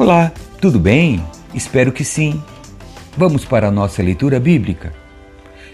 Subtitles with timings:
[0.00, 0.30] Olá,
[0.60, 1.20] tudo bem?
[1.52, 2.40] Espero que sim.
[3.16, 4.92] Vamos para a nossa leitura bíblica.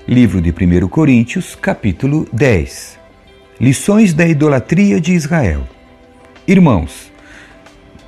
[0.08, 2.98] Livro de 1 Coríntios, capítulo 10.
[3.60, 5.68] Lições da idolatria de Israel.
[6.48, 7.12] Irmãos,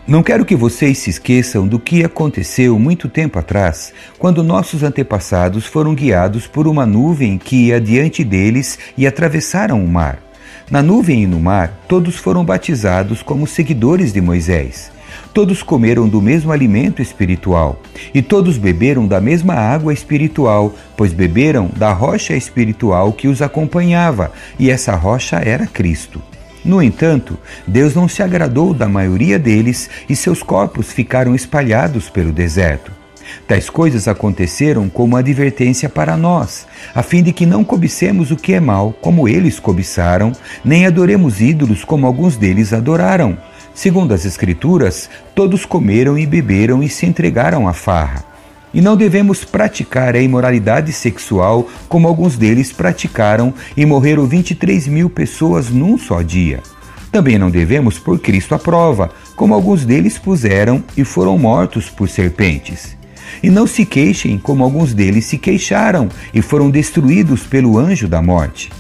[0.08, 5.66] não quero que vocês se esqueçam do que aconteceu muito tempo atrás, quando nossos antepassados
[5.66, 10.19] foram guiados por uma nuvem que ia diante deles e atravessaram o mar.
[10.70, 14.95] Na nuvem e no mar, todos foram batizados como seguidores de Moisés.
[15.36, 17.78] Todos comeram do mesmo alimento espiritual,
[18.14, 24.32] e todos beberam da mesma água espiritual, pois beberam da rocha espiritual que os acompanhava,
[24.58, 26.22] e essa rocha era Cristo.
[26.64, 32.32] No entanto, Deus não se agradou da maioria deles e seus corpos ficaram espalhados pelo
[32.32, 32.91] deserto.
[33.46, 38.55] Tais coisas aconteceram como advertência para nós, a fim de que não cobicemos o que
[38.55, 40.33] é mal, como eles cobiçaram,
[40.64, 43.36] nem adoremos ídolos como alguns deles adoraram.
[43.77, 48.24] Segundo as Escrituras, todos comeram e beberam e se entregaram à farra.
[48.72, 55.10] E não devemos praticar a imoralidade sexual como alguns deles praticaram e morreram 23 mil
[55.10, 56.62] pessoas num só dia.
[57.12, 62.08] Também não devemos pôr Cristo à prova, como alguns deles puseram e foram mortos por
[62.08, 62.96] serpentes.
[63.42, 68.22] E não se queixem, como alguns deles se queixaram e foram destruídos pelo anjo da
[68.22, 68.70] morte.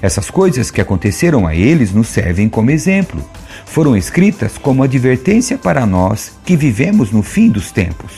[0.00, 3.22] Essas coisas que aconteceram a eles nos servem como exemplo
[3.66, 8.12] foram escritas como advertência para nós que vivemos no fim dos tempos.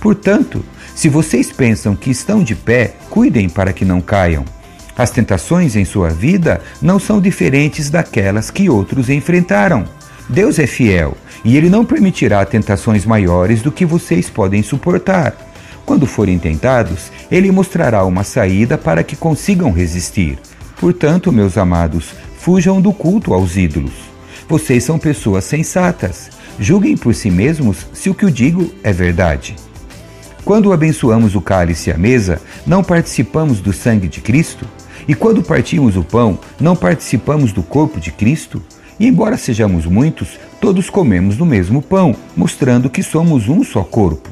[0.00, 4.44] Portanto, se vocês pensam que estão de pé, cuidem para que não caiam.
[4.96, 9.84] As tentações em sua vida não são diferentes daquelas que outros enfrentaram.
[10.28, 15.34] Deus é fiel e Ele não permitirá tentações maiores do que vocês podem suportar.
[15.86, 20.38] Quando forem tentados, Ele mostrará uma saída para que consigam resistir.
[20.82, 23.92] Portanto, meus amados, fujam do culto aos ídolos.
[24.48, 26.28] Vocês são pessoas sensatas.
[26.58, 29.54] Julguem por si mesmos se o que eu digo é verdade.
[30.44, 34.66] Quando abençoamos o cálice e a mesa, não participamos do sangue de Cristo?
[35.06, 38.60] E quando partimos o pão, não participamos do corpo de Cristo?
[38.98, 40.30] E embora sejamos muitos,
[40.60, 44.28] todos comemos do mesmo pão, mostrando que somos um só corpo.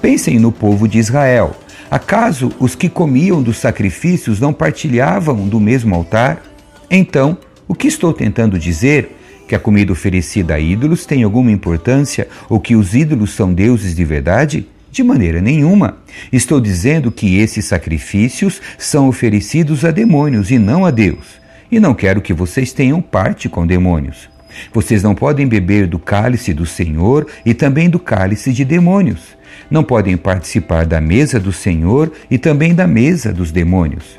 [0.00, 1.56] Pensem no povo de Israel.
[1.90, 6.42] Acaso os que comiam dos sacrifícios não partilhavam do mesmo altar?
[6.90, 9.16] Então, o que estou tentando dizer
[9.48, 13.94] que a comida oferecida a ídolos tem alguma importância ou que os ídolos são deuses
[13.94, 14.66] de verdade?
[14.90, 15.96] De maneira nenhuma.
[16.30, 21.38] Estou dizendo que esses sacrifícios são oferecidos a demônios e não a Deus.
[21.70, 24.28] E não quero que vocês tenham parte com demônios.
[24.72, 29.36] Vocês não podem beber do cálice do Senhor e também do cálice de demônios.
[29.70, 34.18] Não podem participar da mesa do Senhor e também da mesa dos demônios.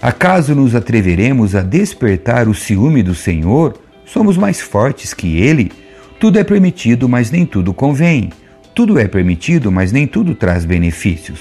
[0.00, 3.74] Acaso nos atreveremos a despertar o ciúme do Senhor
[4.06, 5.72] somos mais fortes que ele.
[6.18, 8.30] Tudo é permitido, mas nem tudo convém.
[8.74, 11.40] Tudo é permitido, mas nem tudo traz benefícios.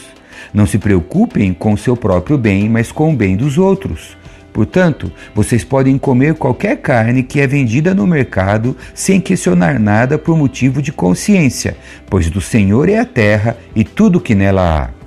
[0.54, 4.18] Não se preocupem com seu próprio bem, mas com o bem dos outros.
[4.56, 10.38] Portanto, vocês podem comer qualquer carne que é vendida no mercado sem questionar nada por
[10.38, 11.76] motivo de consciência,
[12.10, 15.06] pois do Senhor é a terra e tudo que nela há.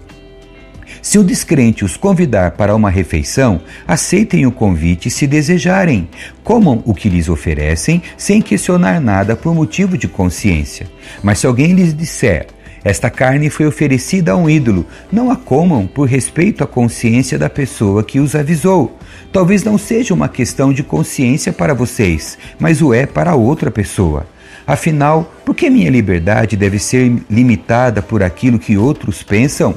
[1.01, 6.11] Se o descrente os convidar para uma refeição, aceitem o convite se desejarem.
[6.45, 10.87] Comam o que lhes oferecem sem questionar nada por motivo de consciência.
[11.23, 12.49] Mas se alguém lhes disser,
[12.85, 14.87] esta carne foi oferecida a um ídolo.
[15.11, 18.99] Não a comam por respeito à consciência da pessoa que os avisou.
[19.33, 24.27] Talvez não seja uma questão de consciência para vocês, mas o é para outra pessoa.
[24.67, 29.75] Afinal, por que minha liberdade deve ser limitada por aquilo que outros pensam?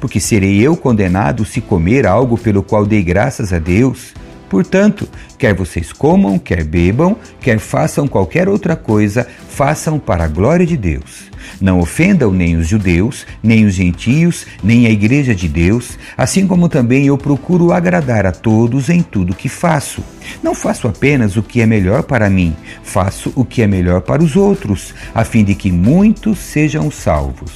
[0.00, 4.14] porque serei eu condenado se comer algo pelo qual dei graças a Deus.
[4.54, 10.64] Portanto, quer vocês comam, quer bebam, quer façam qualquer outra coisa, façam para a glória
[10.64, 11.28] de Deus.
[11.60, 16.68] Não ofendam nem os judeus, nem os gentios, nem a igreja de Deus, assim como
[16.68, 20.04] também eu procuro agradar a todos em tudo que faço.
[20.40, 22.54] Não faço apenas o que é melhor para mim,
[22.84, 27.50] faço o que é melhor para os outros, a fim de que muitos sejam salvos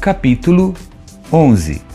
[0.00, 0.74] capítulo
[1.32, 1.93] 11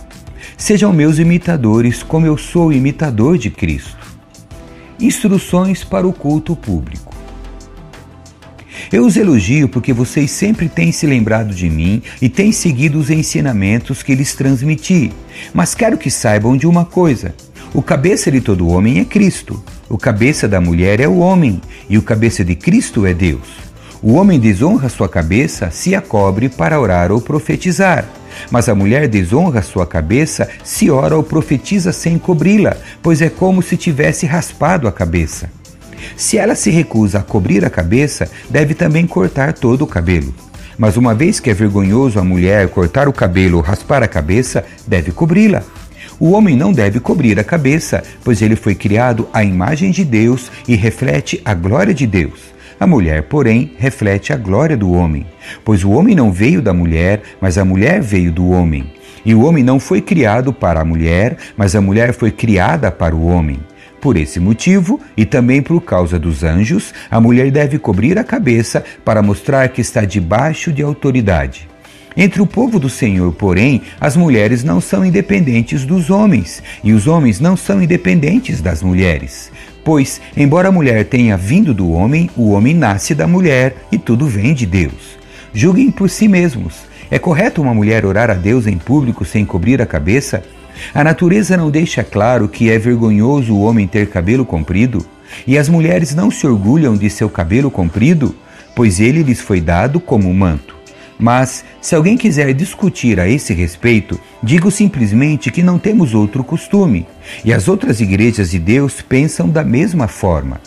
[0.60, 4.06] Sejam meus imitadores, como eu sou imitador de Cristo.
[5.00, 7.16] Instruções para o culto público.
[8.92, 13.10] Eu os elogio porque vocês sempre têm se lembrado de mim e têm seguido os
[13.10, 15.14] ensinamentos que lhes transmiti.
[15.54, 17.34] Mas quero que saibam de uma coisa:
[17.74, 21.98] o cabeça de todo homem é Cristo, o cabeça da mulher é o homem, e
[21.98, 23.48] o cabeça de Cristo é Deus.
[24.04, 28.19] O homem desonra sua cabeça se a cobre para orar ou profetizar.
[28.52, 33.62] Mas a mulher desonra sua cabeça se ora ou profetiza sem cobri-la, pois é como
[33.62, 35.50] se tivesse raspado a cabeça.
[36.16, 40.34] Se ela se recusa a cobrir a cabeça, deve também cortar todo o cabelo.
[40.78, 44.64] Mas uma vez que é vergonhoso a mulher cortar o cabelo ou raspar a cabeça,
[44.88, 45.64] deve cobri-la.
[46.20, 50.52] O homem não deve cobrir a cabeça, pois ele foi criado à imagem de Deus
[50.68, 52.54] e reflete a glória de Deus.
[52.80, 55.26] A mulher, porém, reflete a glória do homem,
[55.66, 58.94] pois o homem não veio da mulher, mas a mulher veio do homem.
[59.26, 63.14] E o homem não foi criado para a mulher, mas a mulher foi criada para
[63.14, 63.60] o homem.
[64.00, 68.82] Por esse motivo, e também por causa dos anjos, a mulher deve cobrir a cabeça
[69.04, 71.68] para mostrar que está debaixo de autoridade.
[72.16, 77.08] Entre o povo do Senhor, porém, as mulheres não são independentes dos homens, e os
[77.08, 79.52] homens não são independentes das mulheres.
[79.90, 84.28] Pois, embora a mulher tenha vindo do homem, o homem nasce da mulher e tudo
[84.28, 85.18] vem de Deus.
[85.52, 86.82] Julguem por si mesmos.
[87.10, 90.44] É correto uma mulher orar a Deus em público sem cobrir a cabeça?
[90.94, 95.04] A natureza não deixa claro que é vergonhoso o homem ter cabelo comprido?
[95.48, 98.36] E as mulheres não se orgulham de seu cabelo comprido?
[98.76, 100.79] Pois ele lhes foi dado como manto.
[101.20, 107.06] Mas, se alguém quiser discutir a esse respeito, digo simplesmente que não temos outro costume,
[107.44, 110.62] e as outras igrejas de Deus pensam da mesma forma.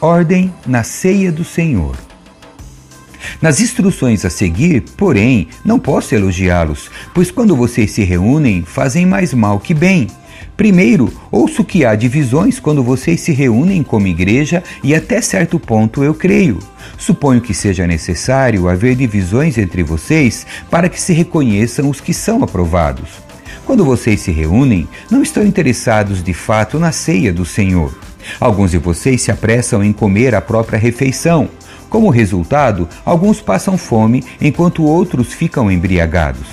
[0.00, 1.96] Ordem na ceia do Senhor.
[3.40, 9.32] Nas instruções a seguir, porém, não posso elogiá-los, pois quando vocês se reúnem, fazem mais
[9.32, 10.08] mal que bem.
[10.56, 16.04] Primeiro, ouço que há divisões quando vocês se reúnem como igreja e até certo ponto
[16.04, 16.60] eu creio.
[16.96, 22.44] Suponho que seja necessário haver divisões entre vocês para que se reconheçam os que são
[22.44, 23.08] aprovados.
[23.66, 27.92] Quando vocês se reúnem, não estão interessados de fato na ceia do Senhor.
[28.38, 31.48] Alguns de vocês se apressam em comer a própria refeição.
[31.90, 36.46] Como resultado, alguns passam fome enquanto outros ficam embriagados.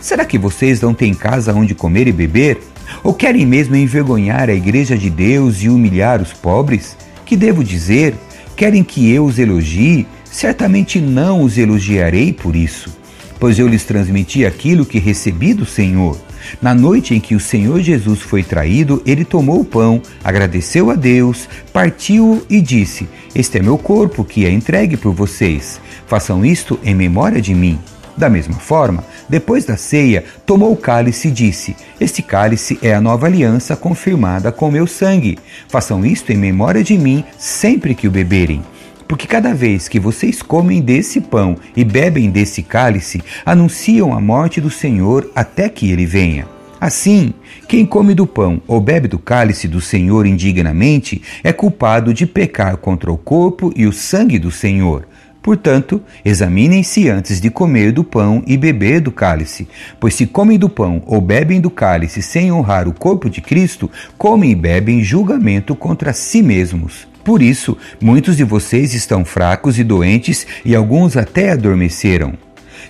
[0.00, 2.58] Será que vocês não têm casa onde comer e beber?
[3.02, 6.96] Ou querem mesmo envergonhar a igreja de Deus e humilhar os pobres?
[7.24, 8.14] Que devo dizer?
[8.56, 10.06] Querem que eu os elogie?
[10.24, 12.92] Certamente não os elogiarei por isso,
[13.38, 16.18] pois eu lhes transmiti aquilo que recebi do Senhor.
[16.60, 20.94] Na noite em que o Senhor Jesus foi traído, ele tomou o pão, agradeceu a
[20.94, 25.80] Deus, partiu-o e disse: Este é meu corpo que é entregue por vocês.
[26.06, 27.78] Façam isto em memória de mim.
[28.16, 33.00] Da mesma forma, depois da ceia, tomou o cálice e disse: Este cálice é a
[33.00, 35.38] nova aliança confirmada com meu sangue.
[35.68, 38.62] Façam isto em memória de mim sempre que o beberem.
[39.08, 44.60] Porque cada vez que vocês comem desse pão e bebem desse cálice, anunciam a morte
[44.60, 46.46] do Senhor até que ele venha.
[46.80, 47.32] Assim,
[47.66, 52.76] quem come do pão ou bebe do cálice do Senhor indignamente é culpado de pecar
[52.76, 55.06] contra o corpo e o sangue do Senhor.
[55.44, 59.68] Portanto, examinem-se antes de comer do pão e beber do cálice,
[60.00, 63.90] pois se comem do pão ou bebem do cálice sem honrar o corpo de Cristo,
[64.16, 67.06] comem e bebem julgamento contra si mesmos.
[67.22, 72.32] Por isso, muitos de vocês estão fracos e doentes e alguns até adormeceram.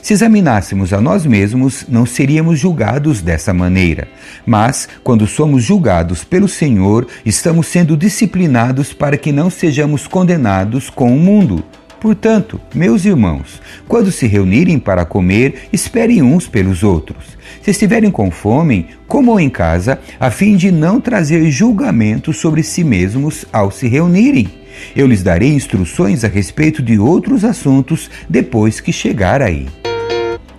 [0.00, 4.06] Se examinássemos a nós mesmos, não seríamos julgados dessa maneira.
[4.46, 11.12] Mas, quando somos julgados pelo Senhor, estamos sendo disciplinados para que não sejamos condenados com
[11.12, 11.64] o mundo.
[12.04, 17.24] Portanto, meus irmãos, quando se reunirem para comer, esperem uns pelos outros.
[17.62, 22.84] Se estiverem com fome, comam em casa, a fim de não trazer julgamento sobre si
[22.84, 24.50] mesmos ao se reunirem.
[24.94, 29.66] Eu lhes darei instruções a respeito de outros assuntos depois que chegar aí.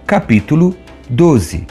[0.08, 0.76] Capítulo
[1.08, 1.68] 12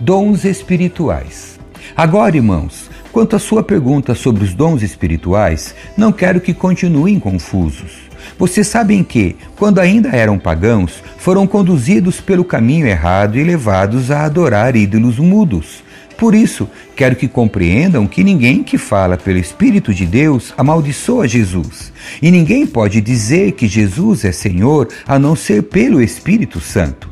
[0.00, 1.60] Dons espirituais.
[1.94, 8.09] Agora, irmãos, quanto à sua pergunta sobre os dons espirituais, não quero que continuem confusos.
[8.40, 14.24] Vocês sabem que, quando ainda eram pagãos, foram conduzidos pelo caminho errado e levados a
[14.24, 15.84] adorar ídolos mudos.
[16.16, 16.66] Por isso,
[16.96, 21.92] quero que compreendam que ninguém que fala pelo Espírito de Deus amaldiçoa Jesus.
[22.22, 27.10] E ninguém pode dizer que Jesus é Senhor a não ser pelo Espírito Santo.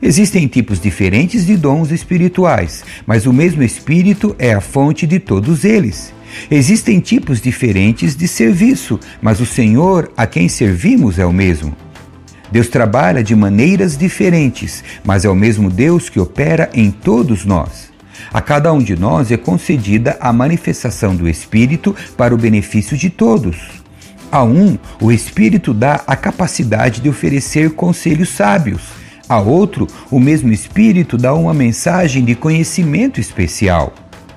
[0.00, 5.64] Existem tipos diferentes de dons espirituais, mas o mesmo Espírito é a fonte de todos
[5.64, 6.16] eles.
[6.50, 11.76] Existem tipos diferentes de serviço, mas o Senhor a quem servimos é o mesmo.
[12.50, 17.88] Deus trabalha de maneiras diferentes, mas é o mesmo Deus que opera em todos nós.
[18.32, 23.10] A cada um de nós é concedida a manifestação do Espírito para o benefício de
[23.10, 23.56] todos.
[24.30, 28.82] A um, o Espírito dá a capacidade de oferecer conselhos sábios.
[29.28, 33.92] A outro, o mesmo Espírito dá uma mensagem de conhecimento especial.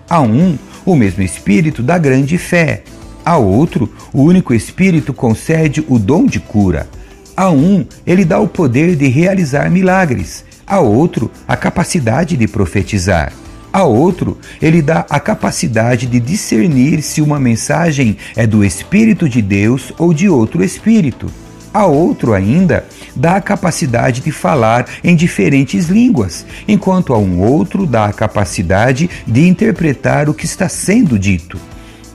[0.10, 2.84] A um, o mesmo Espírito dá grande fé.
[3.24, 6.90] A outro, o único Espírito concede o dom de cura.
[7.36, 10.44] A um, ele dá o poder de realizar milagres.
[10.66, 13.34] A outro, a capacidade de profetizar.
[13.74, 19.42] A outro, ele dá a capacidade de discernir se uma mensagem é do Espírito de
[19.42, 21.28] Deus ou de outro Espírito.
[21.74, 22.86] A outro ainda,
[23.16, 29.10] dá a capacidade de falar em diferentes línguas, enquanto a um outro dá a capacidade
[29.26, 31.60] de interpretar o que está sendo dito.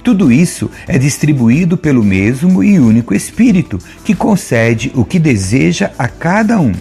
[0.02, 6.06] Tudo isso é distribuído pelo mesmo e único Espírito, que concede o que deseja a
[6.06, 6.72] cada um.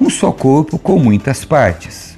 [0.00, 2.14] Um só corpo com muitas partes.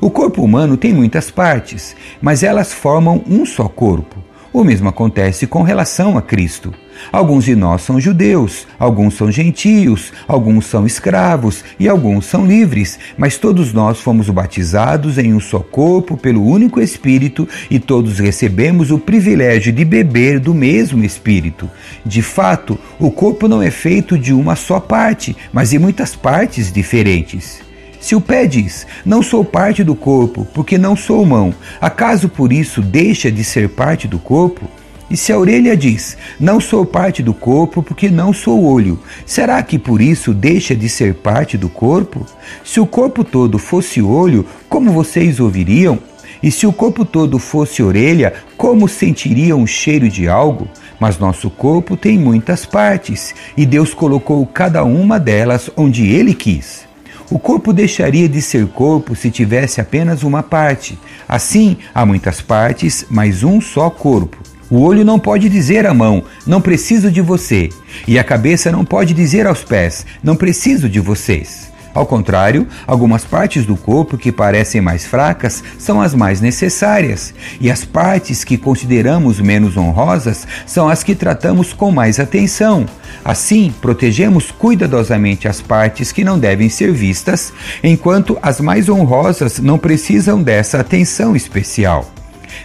[0.00, 4.16] O corpo humano tem muitas partes, mas elas formam um só corpo.
[4.52, 6.74] O mesmo acontece com relação a Cristo.
[7.10, 12.98] Alguns de nós são judeus, alguns são gentios, alguns são escravos e alguns são livres,
[13.16, 18.90] mas todos nós fomos batizados em um só corpo pelo único Espírito e todos recebemos
[18.90, 21.68] o privilégio de beber do mesmo Espírito.
[22.04, 26.70] De fato, o corpo não é feito de uma só parte, mas de muitas partes
[26.70, 27.71] diferentes.
[28.02, 32.52] Se o pé diz, não sou parte do corpo, porque não sou mão, acaso por
[32.52, 34.68] isso deixa de ser parte do corpo?
[35.08, 39.62] E se a orelha diz, não sou parte do corpo, porque não sou olho, será
[39.62, 42.26] que por isso deixa de ser parte do corpo?
[42.64, 45.96] Se o corpo todo fosse olho, como vocês ouviriam?
[46.42, 50.66] E se o corpo todo fosse orelha, como sentiriam o cheiro de algo?
[50.98, 56.90] Mas nosso corpo tem muitas partes, e Deus colocou cada uma delas onde Ele quis.
[57.32, 60.98] O corpo deixaria de ser corpo se tivesse apenas uma parte.
[61.26, 64.36] Assim, há muitas partes, mas um só corpo.
[64.68, 67.70] O olho não pode dizer à mão, não preciso de você.
[68.06, 71.71] E a cabeça não pode dizer aos pés, não preciso de vocês.
[71.94, 77.70] Ao contrário, algumas partes do corpo que parecem mais fracas são as mais necessárias, e
[77.70, 82.86] as partes que consideramos menos honrosas são as que tratamos com mais atenção.
[83.22, 87.52] Assim, protegemos cuidadosamente as partes que não devem ser vistas,
[87.84, 92.10] enquanto as mais honrosas não precisam dessa atenção especial.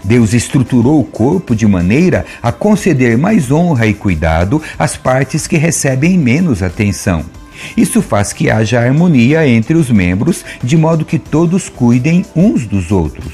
[0.04, 5.58] Deus estruturou o corpo de maneira a conceder mais honra e cuidado às partes que
[5.58, 7.37] recebem menos atenção.
[7.76, 12.92] Isso faz que haja harmonia entre os membros, de modo que todos cuidem uns dos
[12.92, 13.34] outros.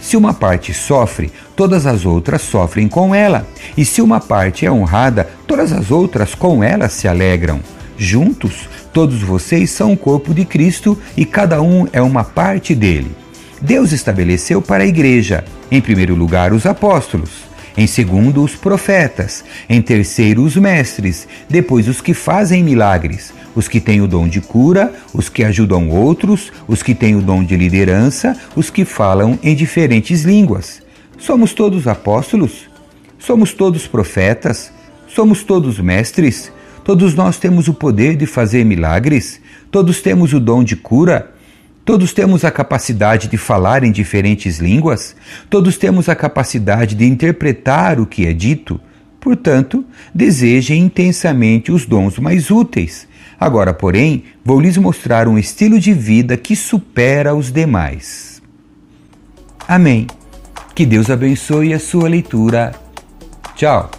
[0.00, 3.46] Se uma parte sofre, todas as outras sofrem com ela.
[3.76, 7.60] E se uma parte é honrada, todas as outras com ela se alegram.
[7.96, 13.10] Juntos, todos vocês são o corpo de Cristo e cada um é uma parte dele.
[13.60, 17.47] Deus estabeleceu para a igreja, em primeiro lugar, os apóstolos
[17.78, 23.78] em segundo, os profetas, em terceiro, os mestres, depois os que fazem milagres, os que
[23.78, 27.56] têm o dom de cura, os que ajudam outros, os que têm o dom de
[27.56, 30.82] liderança, os que falam em diferentes línguas.
[31.18, 32.68] Somos todos apóstolos?
[33.16, 34.72] Somos todos profetas?
[35.06, 36.50] Somos todos mestres?
[36.82, 39.40] Todos nós temos o poder de fazer milagres?
[39.70, 41.32] Todos temos o dom de cura?
[41.88, 45.16] Todos temos a capacidade de falar em diferentes línguas,
[45.48, 48.78] todos temos a capacidade de interpretar o que é dito.
[49.18, 49.82] Portanto,
[50.14, 53.08] desejem intensamente os dons mais úteis.
[53.40, 58.42] Agora, porém, vou lhes mostrar um estilo de vida que supera os demais.
[59.66, 60.06] Amém.
[60.74, 62.74] Que Deus abençoe a sua leitura.
[63.56, 63.97] Tchau.